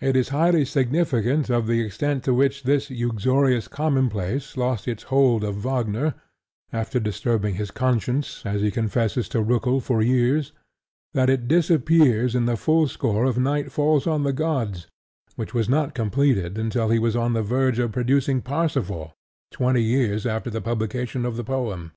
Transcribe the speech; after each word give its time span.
It 0.00 0.14
is 0.14 0.28
highly 0.28 0.64
significant 0.64 1.50
of 1.50 1.66
the 1.66 1.80
extent 1.80 2.22
to 2.22 2.32
which 2.32 2.62
this 2.62 2.88
uxorious 2.88 3.66
commonplace 3.66 4.56
lost 4.56 4.86
its 4.86 5.02
hold 5.02 5.42
of 5.42 5.56
Wagner 5.56 6.14
(after 6.72 7.00
disturbing 7.00 7.56
his 7.56 7.72
conscience, 7.72 8.42
as 8.46 8.60
he 8.62 8.70
confesses 8.70 9.28
to 9.30 9.42
Roeckel, 9.42 9.82
for 9.82 10.02
years) 10.02 10.52
that 11.14 11.28
it 11.28 11.48
disappears 11.48 12.36
in 12.36 12.46
the 12.46 12.56
full 12.56 12.86
score 12.86 13.24
of 13.24 13.38
Night 13.38 13.72
Falls 13.72 14.06
On 14.06 14.22
The 14.22 14.32
Gods, 14.32 14.86
which 15.34 15.52
was 15.52 15.68
not 15.68 15.96
completed 15.96 16.58
until 16.58 16.90
he 16.90 17.00
was 17.00 17.16
on 17.16 17.32
the 17.32 17.42
verge 17.42 17.80
of 17.80 17.90
producing 17.90 18.42
Parsifal, 18.42 19.14
twenty 19.50 19.82
years 19.82 20.24
after 20.26 20.48
the 20.48 20.60
publication 20.60 21.24
of 21.26 21.34
the 21.36 21.42
poem. 21.42 21.90